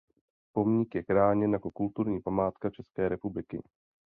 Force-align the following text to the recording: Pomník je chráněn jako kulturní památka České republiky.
Pomník 0.51 0.95
je 0.95 1.03
chráněn 1.03 1.53
jako 1.53 1.71
kulturní 1.71 2.21
památka 2.21 2.69
České 2.69 3.09
republiky. 3.09 3.63